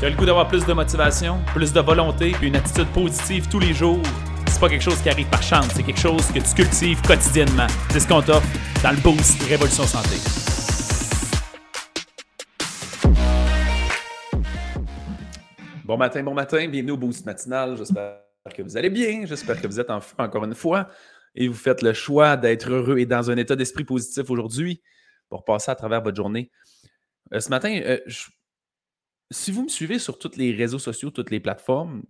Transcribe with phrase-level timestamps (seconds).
[0.00, 3.48] Tu as le goût d'avoir plus de motivation, plus de volonté, puis une attitude positive
[3.48, 4.02] tous les jours?
[4.48, 7.68] C'est pas quelque chose qui arrive par chance, c'est quelque chose que tu cultives quotidiennement.
[7.90, 8.46] C'est ce qu'on t'offre
[8.82, 10.16] dans le Boost Révolution Santé.
[15.84, 17.76] Bon matin, bon matin, bienvenue au Boost Matinal.
[17.76, 18.18] J'espère
[18.52, 20.88] que vous allez bien, j'espère que vous êtes en feu encore une fois
[21.36, 24.82] et vous faites le choix d'être heureux et dans un état d'esprit positif aujourd'hui
[25.28, 26.50] pour passer à travers votre journée.
[27.32, 28.24] Euh, ce matin, euh, je
[29.34, 32.04] si vous me suivez sur tous les réseaux sociaux, toutes les plateformes,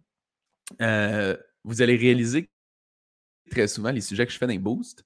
[0.83, 2.50] euh, vous allez réaliser
[3.50, 5.05] très souvent les sujets que je fais dans les boosts,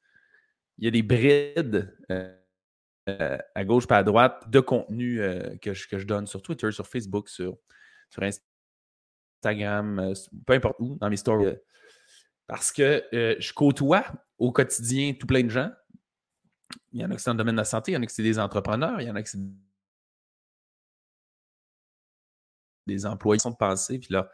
[0.79, 2.37] il y a des brides euh,
[3.09, 5.21] euh, à gauche pas à droite de contenu
[5.63, 7.57] que, je, que, je, donne sur Twitter, sur Facebook, sur,
[8.11, 10.13] sur Instagram,
[10.45, 11.57] peu importe où, dans mes stories.
[12.49, 14.05] Parce que je côtoie
[14.39, 15.71] au quotidien tout plein de gens.
[16.93, 18.03] Il y en a qui sont dans le domaine de la santé, il y en
[18.03, 19.51] a qui sont des entrepreneurs, il y en a qui sont
[22.89, 24.29] des employés sont penser, puis là,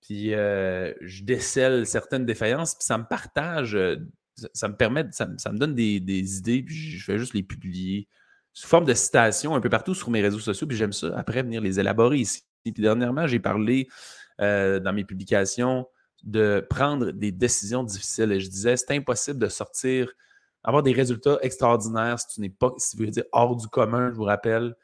[0.00, 3.96] puis euh, je décèle certaines défaillances, puis ça me partage, euh,
[4.54, 8.08] ça, me permet, ça, me donne des, idées, puis je vais juste les publier
[8.52, 11.42] sous forme de citations un peu partout sur mes réseaux sociaux, puis j'aime ça après
[11.42, 12.42] venir les élaborer ici.
[12.62, 13.88] Puis dernièrement, j'ai parlé
[14.40, 15.86] euh, dans mes publications
[16.22, 20.12] de prendre des décisions difficiles et je disais, c'est impossible de sortir,
[20.64, 24.10] avoir des résultats extraordinaires si tu n'es pas, si tu veux dire hors du commun,
[24.10, 24.74] je vous rappelle,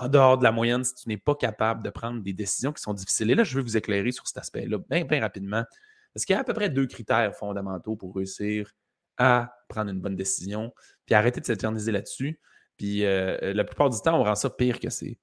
[0.00, 2.82] en dehors de la moyenne si tu n'es pas capable de prendre des décisions qui
[2.82, 3.30] sont difficiles.
[3.30, 5.64] Et là, je veux vous éclairer sur cet aspect-là bien, bien rapidement.
[6.14, 8.72] Parce qu'il y a à peu près deux critères fondamentaux pour réussir
[9.18, 10.72] à prendre une bonne décision,
[11.04, 12.40] puis arrêter de s'éterniser là-dessus.
[12.76, 15.18] Puis euh, la plupart du temps, on rend ça pire que c'est.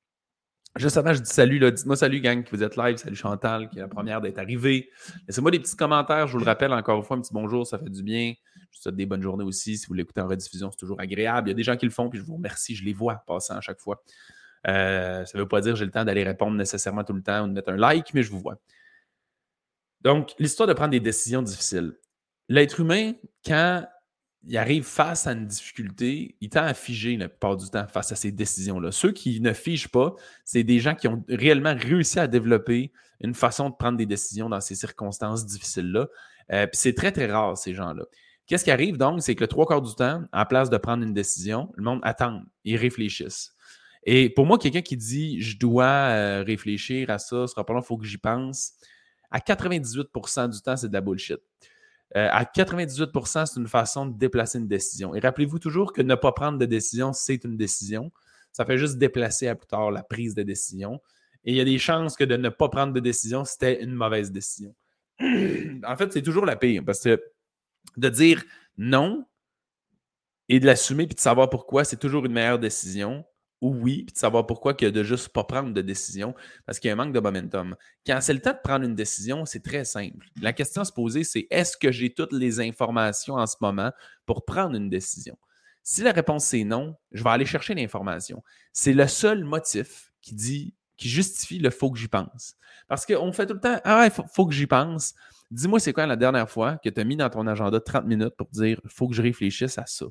[0.76, 2.98] Juste avant, je dis salut, dites-moi salut, gang, que vous êtes live.
[2.98, 4.90] Salut Chantal, qui est la première d'être arrivée.
[5.26, 7.80] Laissez-moi des petits commentaires, je vous le rappelle encore une fois, un petit bonjour, ça
[7.80, 8.34] fait du bien.
[8.56, 9.78] Je vous souhaite des bonnes journées aussi.
[9.78, 11.48] Si vous l'écoutez en rediffusion, c'est toujours agréable.
[11.48, 13.24] Il y a des gens qui le font, puis je vous remercie, je les vois
[13.26, 14.04] passant à chaque fois.
[14.68, 17.22] Euh, ça ne veut pas dire que j'ai le temps d'aller répondre nécessairement tout le
[17.22, 18.58] temps ou de mettre un like, mais je vous vois.
[20.02, 21.98] Donc, l'histoire de prendre des décisions difficiles.
[22.50, 23.14] L'être humain,
[23.46, 23.86] quand
[24.48, 28.12] il arrive face à une difficulté, il tend à figer la plupart du temps face
[28.12, 28.92] à ces décisions-là.
[28.92, 33.34] Ceux qui ne figent pas, c'est des gens qui ont réellement réussi à développer une
[33.34, 36.08] façon de prendre des décisions dans ces circonstances difficiles-là.
[36.52, 38.04] Euh, puis c'est très, très rare, ces gens-là.
[38.46, 39.24] Qu'est-ce qui arrive donc?
[39.24, 42.00] C'est que le trois quarts du temps, en place de prendre une décision, le monde
[42.04, 43.55] attend, ils réfléchissent.
[44.06, 47.86] Et pour moi, quelqu'un qui dit je dois euh, réfléchir à ça, ce long, il
[47.86, 48.74] faut que j'y pense,
[49.32, 51.40] à 98% du temps, c'est de la bullshit.
[52.16, 55.16] Euh, à 98% c'est une façon de déplacer une décision.
[55.16, 58.12] Et rappelez-vous toujours que ne pas prendre de décision, c'est une décision.
[58.52, 61.02] Ça fait juste déplacer à plus tard la prise de décision.
[61.44, 63.94] Et il y a des chances que de ne pas prendre de décision, c'était une
[63.94, 64.76] mauvaise décision.
[65.20, 67.22] en fait, c'est toujours la pire parce que
[67.98, 68.44] de dire
[68.78, 69.26] non
[70.48, 73.26] et de l'assumer puis de savoir pourquoi, c'est toujours une meilleure décision
[73.74, 76.92] oui, puis de savoir pourquoi que de juste pas prendre de décision, parce qu'il y
[76.92, 77.76] a un manque de momentum.
[78.06, 80.28] Quand c'est le temps de prendre une décision, c'est très simple.
[80.42, 83.92] La question à se poser, c'est est-ce que j'ai toutes les informations en ce moment
[84.26, 85.38] pour prendre une décision?
[85.84, 88.44] Si la réponse c'est non, je vais aller chercher l'information.
[88.74, 92.56] C'est le seul motif qui dit, qui justifie le faut que j'y pense.
[92.88, 95.14] Parce qu'on fait tout le temps, ah faut, faut que j'y pense.
[95.52, 98.36] Dis-moi, c'est quoi la dernière fois que tu as mis dans ton agenda 30 minutes
[98.36, 100.06] pour dire, faut que je réfléchisse à ça?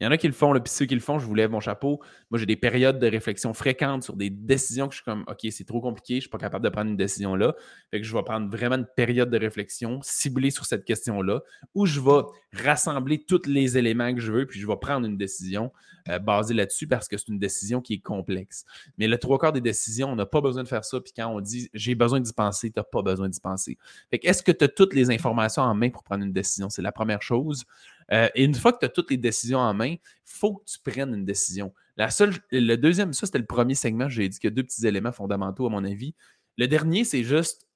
[0.00, 1.50] Il y en a qui le font, puis ceux qui le font, je vous lève
[1.50, 2.00] mon chapeau.
[2.30, 5.46] Moi, j'ai des périodes de réflexion fréquentes sur des décisions que je suis comme, OK,
[5.50, 7.54] c'est trop compliqué, je ne suis pas capable de prendre une décision là.
[7.90, 11.40] Fait que je vais prendre vraiment une période de réflexion ciblée sur cette question-là,
[11.74, 12.22] où je vais
[12.52, 15.72] rassembler tous les éléments que je veux, puis je vais prendre une décision
[16.08, 18.64] euh, basée là-dessus parce que c'est une décision qui est complexe.
[18.96, 21.00] Mais le trois quarts des décisions, on n'a pas besoin de faire ça.
[21.00, 23.76] Puis quand on dit j'ai besoin d'y penser, tu n'as pas besoin d'y penser.
[24.10, 26.70] Fait que est-ce que tu as toutes les informations en main pour prendre une décision?
[26.70, 27.64] C'est la première chose.
[28.12, 30.64] Euh, et une fois que tu as toutes les décisions en main, il faut que
[30.64, 31.74] tu prennes une décision.
[31.96, 34.62] La seule, le deuxième, ça c'était le premier segment, j'ai dit qu'il y a deux
[34.62, 36.14] petits éléments fondamentaux à mon avis.
[36.56, 37.66] Le dernier, c'est juste,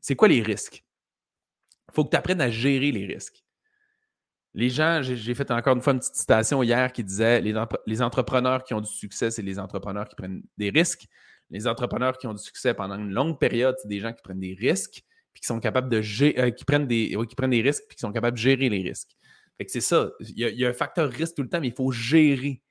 [0.00, 0.84] c'est quoi les risques?
[1.90, 3.44] Il faut que tu apprennes à gérer les risques.
[4.54, 7.54] Les gens, j'ai fait encore une fois une petite citation hier qui disait les,
[7.86, 11.06] les entrepreneurs qui ont du succès, c'est les entrepreneurs qui prennent des risques.
[11.50, 14.40] Les entrepreneurs qui ont du succès pendant une longue période, c'est des gens qui prennent
[14.40, 15.02] des risques
[15.32, 17.96] puis qui sont capables de gérer, euh, qui prennent des, qui prennent des risques puis
[17.96, 19.16] qui sont capables de gérer les risques
[19.66, 20.10] c'est ça.
[20.20, 22.62] Il y, a, un facteur risque tout le temps, mais il faut gérer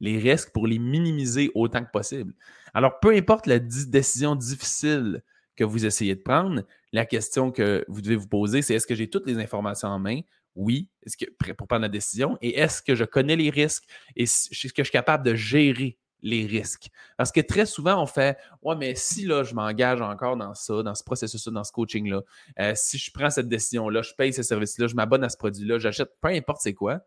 [0.00, 2.34] les risques pour les minimiser autant que possible.
[2.74, 5.22] Alors, peu importe la décision difficile
[5.54, 6.62] que vous essayez de prendre,
[6.92, 9.98] la question que vous devez vous poser, c'est est-ce que j'ai toutes les informations en
[9.98, 10.20] main?
[10.54, 12.36] Oui, est-ce que pour prendre la décision?
[12.42, 13.84] Et est-ce que je connais les risques?
[14.16, 16.88] Et est-ce que je suis capable de gérer les risques.
[17.16, 20.82] Parce que très souvent, on fait Ouais, mais si là, je m'engage encore dans ça,
[20.82, 22.22] dans ce processus-là, dans ce coaching-là,
[22.60, 25.78] euh, si je prends cette décision-là, je paye ce service-là, je m'abonne à ce produit-là,
[25.78, 27.00] j'achète peu importe c'est quoi.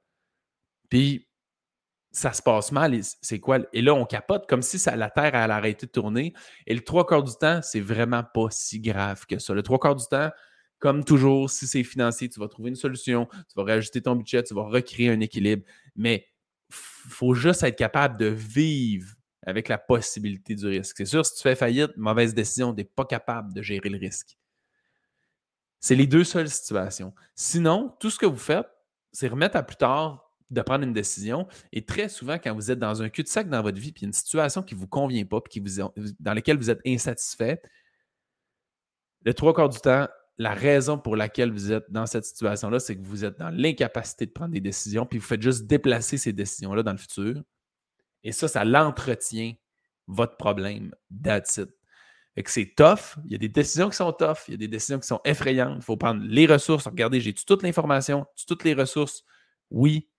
[0.90, 1.28] Puis
[2.12, 3.60] ça se passe mal, c'est quoi?
[3.74, 6.34] Et là, on capote comme si ça, la Terre allait arrêter de tourner.
[6.66, 9.54] Et le trois quarts du temps, c'est vraiment pas si grave que ça.
[9.54, 10.30] Le trois quarts du temps,
[10.80, 14.44] comme toujours, si c'est financier, tu vas trouver une solution, tu vas réajuster ton budget,
[14.44, 15.64] tu vas recréer un équilibre.
[15.96, 16.26] Mais
[16.70, 19.14] faut juste être capable de vivre
[19.46, 20.98] avec la possibilité du risque.
[20.98, 23.98] C'est sûr, si tu fais faillite, mauvaise décision, tu n'es pas capable de gérer le
[23.98, 24.38] risque.
[25.80, 27.14] C'est les deux seules situations.
[27.36, 28.68] Sinon, tout ce que vous faites,
[29.12, 31.48] c'est remettre à plus tard de prendre une décision.
[31.72, 34.64] Et très souvent, quand vous êtes dans un cul-de-sac dans votre vie, puis une situation
[34.64, 35.62] qui ne vous convient pas, puis
[36.20, 37.62] dans laquelle vous êtes insatisfait,
[39.24, 40.08] le trois quarts du temps,
[40.38, 44.26] la raison pour laquelle vous êtes dans cette situation-là, c'est que vous êtes dans l'incapacité
[44.26, 47.42] de prendre des décisions, puis vous faites juste déplacer ces décisions-là dans le futur.
[48.24, 49.54] Et ça, ça l'entretient
[50.08, 50.94] votre problème.
[51.24, 51.70] That's it.
[52.36, 53.18] que c'est tough.
[53.26, 54.48] Il y a des décisions qui sont tough.
[54.48, 55.78] Il y a des décisions qui sont effrayantes.
[55.78, 56.86] Il faut prendre les ressources.
[56.86, 59.24] Regardez, j'ai toute l'information, toutes les ressources?
[59.70, 60.10] Oui.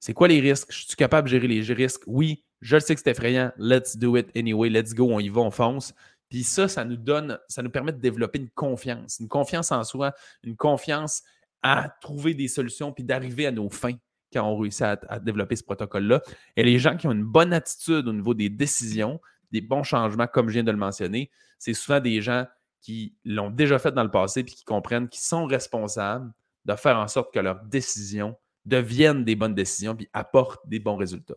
[0.00, 0.72] C'est quoi les risques?
[0.72, 2.02] Je suis capable de gérer les risques?
[2.06, 2.44] Oui.
[2.60, 3.52] Je le sais que c'est effrayant.
[3.58, 4.70] Let's do it anyway.
[4.70, 5.12] Let's go.
[5.12, 5.92] On y va, on fonce.
[6.28, 9.84] Puis ça, ça nous donne, ça nous permet de développer une confiance, une confiance en
[9.84, 10.12] soi,
[10.42, 11.22] une confiance
[11.62, 13.96] à trouver des solutions puis d'arriver à nos fins
[14.32, 16.22] quand on réussit à, développer ce protocole-là.
[16.56, 19.20] Et les gens qui ont une bonne attitude au niveau des décisions,
[19.52, 22.46] des bons changements, comme je viens de le mentionner, c'est souvent des gens
[22.80, 26.32] qui l'ont déjà fait dans le passé puis qui comprennent qu'ils sont responsables
[26.64, 30.96] de faire en sorte que leurs décisions deviennent des bonnes décisions puis apportent des bons
[30.96, 31.36] résultats.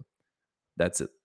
[0.78, 1.19] That's it.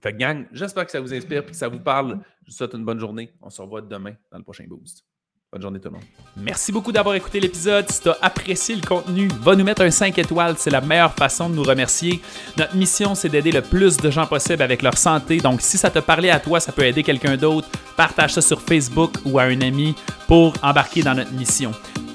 [0.00, 2.20] Fait que gang, j'espère que ça vous inspire et que ça vous parle.
[2.42, 3.32] Je vous souhaite une bonne journée.
[3.42, 5.04] On se revoit demain dans le prochain Boost.
[5.50, 6.04] Bonne journée tout le monde.
[6.36, 7.90] Merci beaucoup d'avoir écouté l'épisode.
[7.90, 10.56] Si tu as apprécié le contenu, va nous mettre un 5 étoiles.
[10.58, 12.20] C'est la meilleure façon de nous remercier.
[12.58, 15.38] Notre mission, c'est d'aider le plus de gens possible avec leur santé.
[15.38, 17.68] Donc, si ça te parlait à toi, ça peut aider quelqu'un d'autre.
[17.96, 19.94] Partage ça sur Facebook ou à un ami
[20.26, 21.72] pour embarquer dans notre mission.